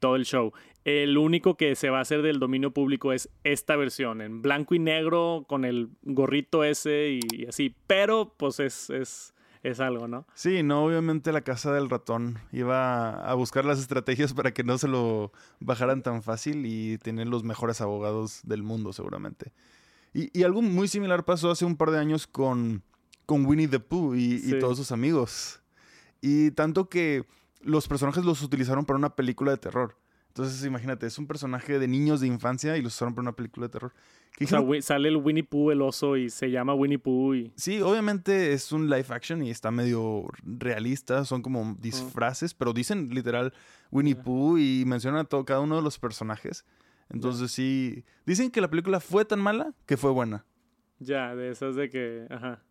[0.00, 0.50] todo el show.
[0.82, 4.74] El único que se va a hacer del dominio público es esta versión, en blanco
[4.74, 7.76] y negro, con el gorrito ese y, así.
[7.86, 10.26] Pero pues es, es, es, algo, ¿no?
[10.32, 14.78] Sí, no, obviamente la casa del ratón iba a buscar las estrategias para que no
[14.78, 19.52] se lo bajaran tan fácil y tener los mejores abogados del mundo seguramente.
[20.14, 22.82] Y, algo muy similar pasó hace un par de años con,
[23.26, 25.60] con Winnie the Pooh y, y todos sus amigos.
[26.20, 27.24] Y tanto que
[27.60, 29.96] los personajes los utilizaron para una película de terror.
[30.28, 33.68] Entonces, imagínate, es un personaje de niños de infancia y lo usaron para una película
[33.68, 33.94] de terror.
[34.38, 37.34] O sea, sale el Winnie Pooh, el oso, y se llama Winnie Pooh.
[37.34, 37.52] Y...
[37.56, 41.24] Sí, obviamente es un live action y está medio realista.
[41.24, 43.54] Son como disfraces, pero dicen literal
[43.90, 46.66] Winnie Pooh y mencionan a todo, cada uno de los personajes.
[47.08, 50.44] Entonces sí, dicen que la película fue tan mala que fue buena.
[50.98, 52.62] Ya, de esas de que, ajá.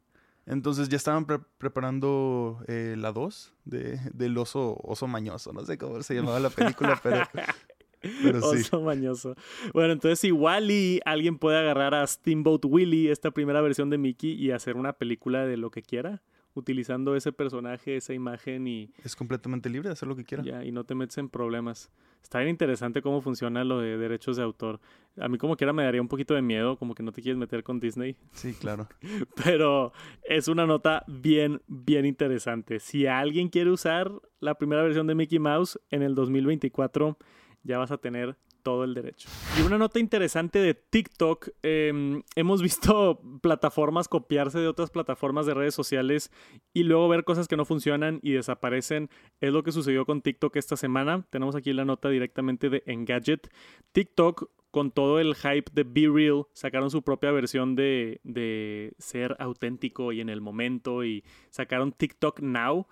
[0.45, 1.25] Entonces ya estaban
[1.57, 5.51] preparando eh, la 2 de, del oso, oso mañoso.
[5.53, 7.23] No sé cómo se llamaba la película, pero,
[8.01, 8.59] pero sí.
[8.59, 9.35] Oso mañoso.
[9.73, 14.33] Bueno, entonces igual y alguien puede agarrar a Steamboat Willie, esta primera versión de Mickey,
[14.33, 16.21] y hacer una película de lo que quiera
[16.55, 18.91] utilizando ese personaje, esa imagen y...
[19.03, 20.43] Es completamente libre de hacer lo que quiera.
[20.43, 21.91] Ya, y no te metes en problemas.
[22.23, 24.79] Está bien interesante cómo funciona lo de derechos de autor.
[25.19, 27.37] A mí como quiera me daría un poquito de miedo, como que no te quieres
[27.37, 28.15] meter con Disney.
[28.31, 28.87] Sí, claro.
[29.43, 32.79] Pero es una nota bien, bien interesante.
[32.79, 37.17] Si alguien quiere usar la primera versión de Mickey Mouse en el 2024,
[37.63, 39.29] ya vas a tener todo el derecho.
[39.59, 45.53] Y una nota interesante de TikTok, em, hemos visto plataformas copiarse de otras plataformas de
[45.53, 46.31] redes sociales
[46.73, 49.11] y luego ver cosas que no funcionan y desaparecen.
[49.39, 51.27] Es lo que sucedió con TikTok esta semana.
[51.29, 53.53] Tenemos aquí la nota directamente de Engadget.
[53.91, 59.37] TikTok con todo el hype de Be Real, sacaron su propia versión de, de ser
[59.39, 62.87] auténtico y en el momento y sacaron TikTok Now,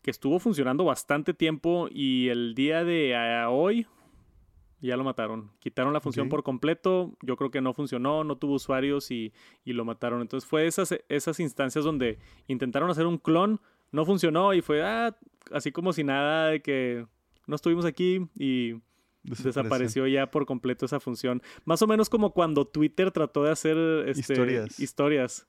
[0.00, 3.14] que estuvo funcionando bastante tiempo y el día de
[3.48, 3.86] hoy,
[4.80, 5.50] ya lo mataron.
[5.58, 7.16] Quitaron la función por completo.
[7.22, 9.32] Yo creo que no funcionó, no tuvo usuarios y,
[9.64, 10.20] lo mataron.
[10.20, 13.60] Entonces fue esas, esas instancias donde intentaron hacer un clon,
[13.90, 15.16] no funcionó y fue ah,
[15.52, 17.06] así como si nada de que
[17.46, 18.74] no estuvimos aquí y
[19.22, 21.42] desapareció ya por completo esa función.
[21.64, 24.80] Más o menos como cuando Twitter trató de hacer este, historias.
[24.80, 25.46] historias.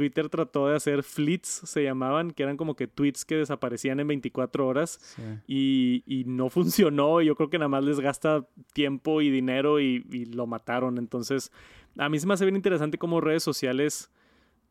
[0.00, 4.08] Twitter trató de hacer fleets, se llamaban, que eran como que tweets que desaparecían en
[4.08, 4.98] 24 horas
[5.46, 7.20] y, no funcionó.
[7.20, 10.00] Yo creo que nada más les gasta tiempo y dinero y,
[10.32, 10.96] lo mataron.
[10.96, 11.52] Entonces,
[11.98, 14.10] a mí se me hace bien interesante cómo redes sociales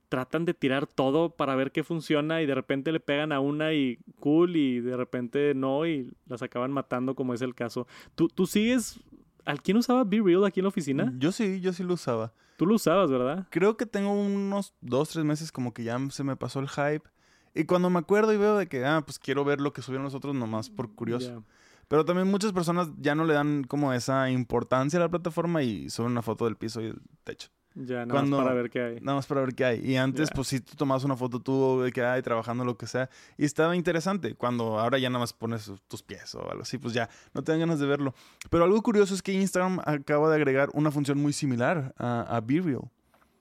[0.07, 3.75] tratan de tirar todo para ver qué funciona y de repente le pegan a una
[3.75, 7.85] y cool y de repente no y las acaban matando como es el caso.
[8.15, 8.99] ¿Tú, tú sigues...
[9.45, 11.13] ¿Al quién usaba Be Real aquí en la oficina?
[11.19, 12.33] Yo sí, yo sí lo usaba.
[12.59, 13.47] Tú lo usabas, ¿verdad?
[13.51, 17.09] Creo que tengo unos dos, tres meses como que ya se me pasó el hype.
[17.55, 20.03] Y cuando me acuerdo y veo de que, ah, pues quiero ver lo que subieron
[20.03, 21.45] los otros nomás por curioso.
[21.87, 25.89] Pero también muchas personas ya no le dan como esa importancia a la plataforma y
[25.89, 27.47] suben una foto del piso y el techo.
[27.75, 28.95] Ya, nada más para ver qué hay.
[28.99, 29.79] Nada más para ver qué hay.
[29.86, 32.88] Y antes, pues sí, tú tomabas una foto tú de qué hay, trabajando lo que
[32.88, 33.10] sea.
[33.38, 34.34] Y estaba interesante.
[34.34, 37.51] Cuando ahora ya nada más pones tus pies o algo así, pues ya no te
[37.51, 38.13] dan ganas de verlo.
[38.49, 42.41] Pero algo curioso es que Instagram acaba de agregar una función muy similar a, a
[42.41, 42.89] Real.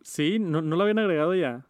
[0.03, 1.67] Sí, no, no lo habían agregado ya.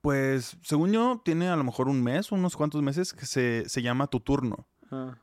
[0.00, 3.82] Pues, según yo, tiene a lo mejor un mes, unos cuantos meses, que se, se
[3.82, 4.66] llama tu turno.
[4.90, 5.16] Ah.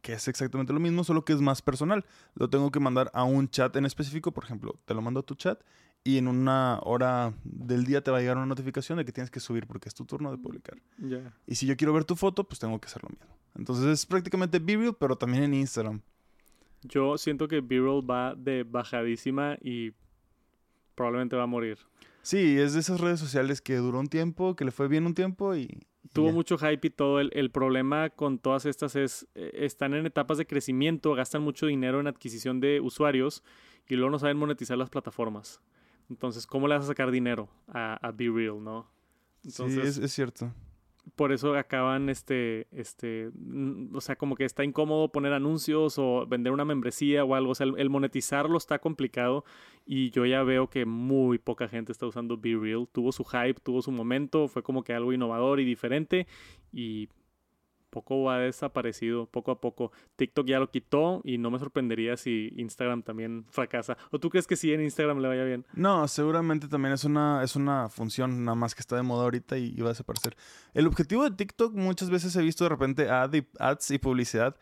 [0.00, 2.06] Que es exactamente lo mismo, solo que es más personal.
[2.34, 5.22] Lo tengo que mandar a un chat en específico, por ejemplo, te lo mando a
[5.22, 5.60] tu chat
[6.04, 9.30] y en una hora del día te va a llegar una notificación de que tienes
[9.30, 10.76] que subir porque es tu turno de publicar.
[11.46, 13.34] Y si yo quiero ver tu foto, pues tengo que hacer lo mismo.
[13.56, 16.02] Entonces es prácticamente b pero también en Instagram.
[16.82, 19.92] Yo siento que b va de bajadísima y
[20.94, 21.78] probablemente va a morir.
[22.20, 25.14] Sí, es de esas redes sociales que duró un tiempo, que le fue bien un
[25.14, 25.80] tiempo y...
[26.12, 27.18] Tuvo mucho hype y todo.
[27.18, 31.66] El, el, problema con todas estas es, eh, están en etapas de crecimiento, gastan mucho
[31.66, 33.42] dinero en adquisición de usuarios
[33.88, 35.60] y luego no saben monetizar las plataformas.
[36.10, 38.86] Entonces, ¿cómo le vas a sacar dinero a, a Be Real, no?
[39.44, 40.52] Entonces, sí, es, cierto.
[41.16, 43.30] Por eso acaban, este, este,
[43.92, 47.52] o sea, como que está incómodo poner anuncios o vender una membresía o algo.
[47.52, 49.44] O sea, el, monetizarlo está complicado
[49.84, 52.88] y yo ya veo que muy poca gente está usando Be Real.
[52.90, 56.26] Tuvo su hype, tuvo su momento, fue como que algo innovador y diferente
[56.72, 57.08] y
[57.94, 59.92] poco ha desaparecido, poco a poco.
[60.16, 63.96] TikTok ya lo quitó y no me sorprendería si Instagram también fracasa.
[64.10, 65.64] ¿O tú crees que sí en Instagram le vaya bien?
[65.74, 69.56] No, seguramente también es una, es una función nada más que está de moda ahorita
[69.56, 70.36] y, va a desaparecer.
[70.74, 74.56] El objetivo de TikTok muchas veces he visto de repente ads y publicidad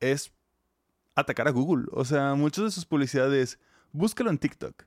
[0.00, 0.32] es
[1.14, 1.88] atacar a Google.
[1.92, 3.58] O sea, muchas de sus publicidades,
[3.92, 4.84] búscalo en TikTok.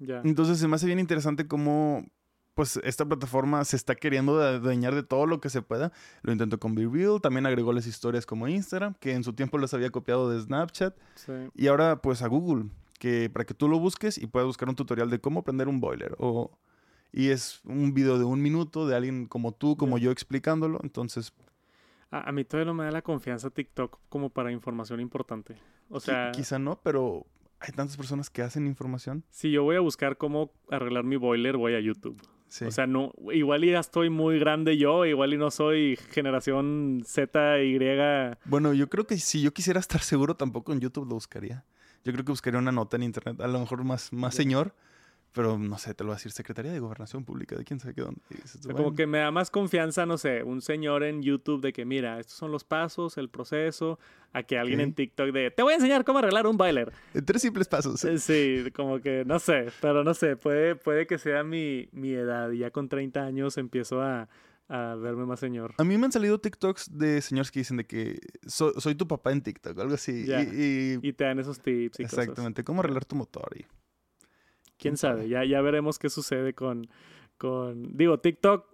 [0.00, 0.20] Ya.
[0.22, 2.04] Entonces se me hace bien interesante cómo
[2.54, 5.92] pues esta plataforma se está queriendo dañar de todo lo que se pueda.
[6.22, 9.58] Lo intentó con Be Real, también agregó las historias como Instagram, que en su tiempo
[9.58, 10.94] las había copiado de Snapchat.
[11.54, 14.76] Y ahora pues a Google, que para que tú lo busques y puedas buscar un
[14.76, 16.14] tutorial de cómo prender un boiler.
[16.18, 16.50] O,
[17.12, 20.78] y es un video de un minuto de alguien como tú, como yo explicándolo.
[20.82, 21.32] Entonces...
[22.10, 25.56] A, a, mí todavía no me da la confianza TikTok como para información importante.
[25.88, 26.32] O sea...
[26.32, 27.26] quizá no, pero
[27.60, 29.24] hay tantas personas que hacen información.
[29.30, 32.20] Si yo voy a buscar cómo arreglar mi boiler, voy a YouTube.
[32.60, 37.62] O sea, no, igual ya estoy muy grande yo, igual y no soy generación Z,
[37.62, 37.78] Y.
[38.44, 41.64] Bueno, yo creo que si yo quisiera estar seguro, tampoco en YouTube lo buscaría.
[42.04, 44.74] Yo creo que buscaría una nota en internet, a lo mejor más, más señor,
[45.32, 47.94] pero no sé, te lo va a decir Secretaría de Gobernación Pública, de quién sabe
[47.94, 48.20] qué dónde.
[48.74, 52.20] como que me da más confianza, no sé, un señor en YouTube de que, mira,
[52.20, 53.98] estos son los pasos, el proceso,
[54.32, 56.92] a que alguien en TikTok de, te voy a enseñar cómo arreglar un boiler.
[57.14, 58.04] En tres simples pasos.
[58.04, 62.12] Eh, sí, como que, no sé, pero no sé, puede, puede que sea mi, mi
[62.12, 64.28] edad y ya con 30 años empiezo a,
[64.68, 65.74] a verme más señor.
[65.78, 69.32] A mí me han salido TikToks de señores que dicen de que soy tu papá
[69.32, 70.24] en TikTok, algo así.
[70.52, 73.66] Y, te dan esos tips y Exactamente, cómo arreglar tu motor y
[74.82, 76.88] quién sabe, ya, ya veremos qué sucede con,
[77.38, 78.66] con, digo, TikTok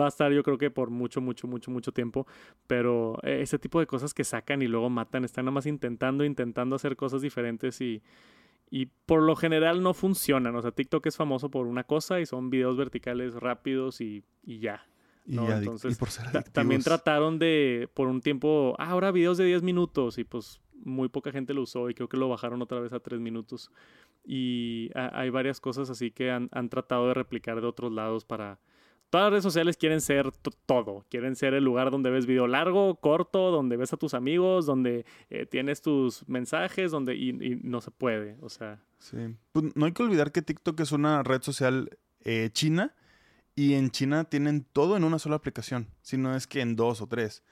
[0.00, 2.26] va a estar yo creo que por mucho, mucho, mucho, mucho tiempo,
[2.66, 6.76] pero ese tipo de cosas que sacan y luego matan, están nada más intentando, intentando
[6.76, 8.02] hacer cosas diferentes y,
[8.70, 12.26] y por lo general no funcionan, o sea, TikTok es famoso por una cosa y
[12.26, 14.86] son videos verticales rápidos y, y ya.
[15.26, 19.62] Y, Entonces, por ser también trataron de, por un tiempo, ah, ahora videos de 10
[19.62, 22.92] minutos y pues muy poca gente lo usó y creo que lo bajaron otra vez
[22.94, 23.70] a 3 minutos
[24.24, 28.60] y hay varias cosas así que han, tratado de replicar de otros lados para...
[29.10, 30.30] Todas las redes sociales quieren ser
[30.66, 34.66] todo, quieren ser el lugar donde ves video largo, corto, donde ves a tus amigos,
[34.66, 38.80] donde eh, tienes tus mensajes, donde y, no se puede, o sea.
[38.98, 39.16] Sí,
[39.50, 42.94] pues no hay que olvidar que TikTok es una red social eh, china
[43.60, 47.02] y en China tienen todo en una sola aplicación, si no es que en dos
[47.02, 47.44] o tres.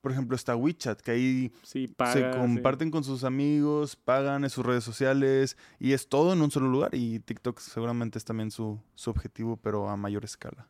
[0.00, 4.84] Por ejemplo, está WeChat, que ahí se comparten con sus amigos, pagan en sus redes
[4.84, 6.94] sociales y es todo en un solo lugar.
[6.94, 10.68] Y TikTok seguramente es también su, su objetivo, pero a mayor escala.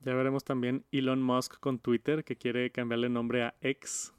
[0.00, 4.12] Ya veremos también Elon Musk con Twitter, que quiere cambiarle nombre a X.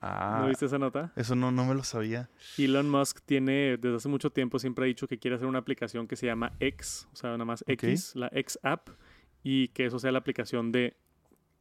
[0.00, 1.12] Ah, ¿No viste esa nota?
[1.16, 2.28] Eso no, no me lo sabía.
[2.58, 6.06] Elon Musk tiene, desde hace mucho tiempo, siempre ha dicho que quiere hacer una aplicación
[6.06, 8.90] que se llama X, o sea, nada más X, la X App,
[9.42, 10.96] y que eso sea la aplicación de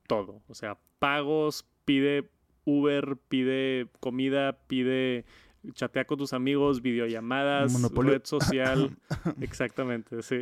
[0.08, 0.41] todo.
[0.48, 2.30] O sea, pagos, pide
[2.65, 5.26] Uber, pide comida, pide
[5.73, 8.97] chatea con tus amigos, videollamadas, red social.
[9.41, 10.41] Exactamente, sí.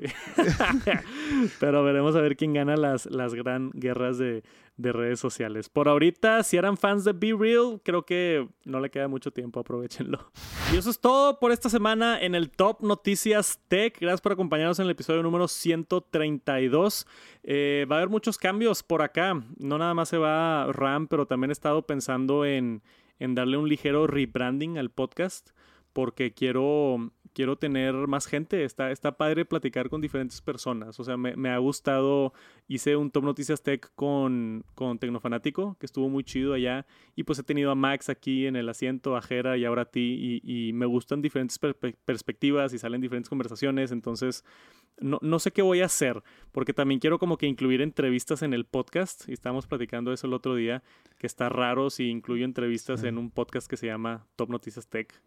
[1.60, 4.44] Pero veremos a ver quién gana las, las gran guerras de,
[4.78, 5.70] de redes sociales.
[5.70, 9.60] Por ahorita, si eran fans de Be Real, creo que no le queda mucho tiempo,
[9.60, 10.32] aprovechenlo.
[10.74, 13.96] Y eso es todo por esta semana en el Top Noticias Tech.
[14.00, 17.06] Gracias por acompañarnos en el episodio número 132.
[17.44, 19.40] Eh, va a haber muchos cambios por acá.
[19.58, 22.82] No nada más se va RAM, pero también he estado pensando en,
[23.20, 25.52] en darle un ligero rebranding al podcast
[25.94, 28.64] porque quiero quiero tener más gente.
[28.64, 31.00] Está, está padre platicar con diferentes personas.
[31.00, 32.34] O sea, me, ha gustado.
[32.68, 36.86] Hice un Top Noticias Tech con, con Tecnofanático, que estuvo muy chido allá.
[37.16, 39.86] Y pues he tenido a Max aquí en el asiento, a Jera y ahora a
[39.86, 40.42] ti.
[40.44, 43.92] Y, me gustan diferentes perspectivas y salen diferentes conversaciones.
[43.92, 44.46] Entonces,
[45.00, 48.54] no, no, sé qué voy a hacer, porque también quiero como que incluir entrevistas en
[48.54, 49.28] el podcast.
[49.28, 50.84] Y estábamos platicando eso el otro día,
[51.18, 55.22] que está raro si incluyo entrevistas en un podcast que se llama Top Noticias Tech.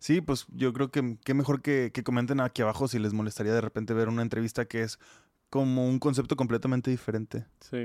[0.00, 3.60] Sí, pues yo creo que qué mejor que, comenten aquí abajo si les molestaría de
[3.60, 4.98] repente ver una entrevista que es
[5.50, 7.44] como un concepto completamente diferente.
[7.60, 7.84] Sí.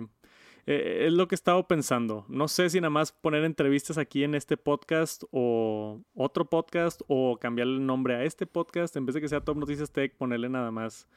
[0.65, 2.25] Eh, es lo que he estado pensando.
[2.29, 7.37] No sé si nada más poner entrevistas aquí en este podcast o otro podcast o
[7.37, 8.95] cambiarle el nombre a este podcast.
[8.95, 11.09] En vez de que sea Top Noticias Tech, ponerle nada más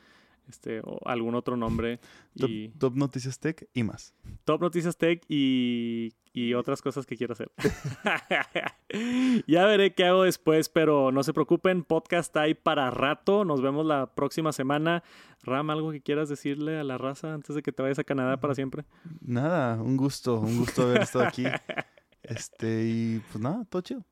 [0.48, 2.00] este, o algún otro nombre.
[2.34, 2.68] Y...
[2.70, 4.14] Top, Noticias Tech y más.
[4.44, 7.50] Top Noticias Tech y, y otras cosas que quiero hacer.
[9.46, 13.44] ya veré qué hago después, pero no se preocupen, podcast ahí para rato.
[13.44, 15.02] Nos vemos la próxima semana.
[15.42, 18.40] Ram, ¿algo que quieras decirle a la raza antes de que te vayas a Canadá
[18.40, 18.84] para siempre?
[19.20, 21.44] Nada, un gusto, un gusto haber estado aquí.
[22.20, 24.04] Este, y pues nada, todo chido.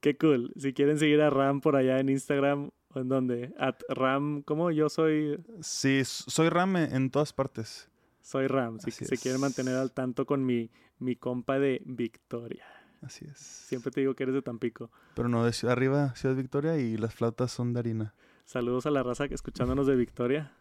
[0.00, 0.52] Qué cool.
[0.56, 3.54] Si quieren seguir a Ram por allá en Instagram, ¿En dónde?
[3.58, 4.70] At Ram, ¿cómo?
[4.70, 5.42] Yo soy...
[5.60, 7.88] Sí, soy Ram en todas partes.
[8.20, 12.64] Soy Ram, si se quieren mantener al tanto con mi, mi compa de Victoria.
[13.02, 13.38] Así es.
[13.38, 14.90] Siempre te digo que eres de Tampico.
[15.14, 18.14] Pero no, de Ciudad Arriba, Ciudad Victoria y las flautas son de harina.
[18.46, 20.52] Saludos a la raza que escuchándonos de Victoria.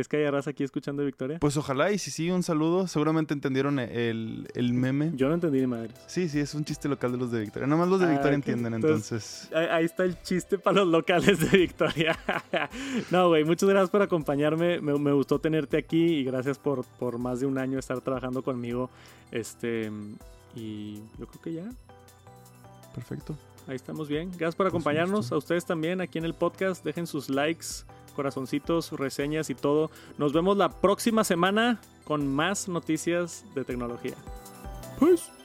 [0.00, 1.38] ¿Crees que hay raza aquí escuchando Victoria?
[1.40, 2.88] Pues ojalá, y si sí, un saludo.
[2.88, 5.12] Seguramente entendieron el, el meme.
[5.14, 5.92] Yo no entendí ni madre.
[6.06, 7.66] Sí, sí, es un chiste local de los de Victoria.
[7.66, 9.50] Nada más los de ah, Victoria entienden, entonces.
[9.52, 12.18] Ahí está el chiste para los locales de Victoria.
[13.10, 14.80] no, güey, muchas gracias por acompañarme.
[14.80, 18.42] Me, me, gustó tenerte aquí y gracias por, por más de un año estar trabajando
[18.42, 18.88] conmigo.
[19.30, 19.92] Este.
[20.56, 21.70] Y yo creo que ya.
[22.94, 23.36] Perfecto.
[23.66, 24.30] Ahí estamos bien.
[24.30, 25.30] Gracias por acompañarnos.
[25.30, 26.82] A ustedes también aquí en el podcast.
[26.86, 29.90] Dejen sus likes corazoncitos, reseñas y todo.
[30.18, 34.14] Nos vemos la próxima semana con más noticias de tecnología.
[34.98, 35.39] Pues.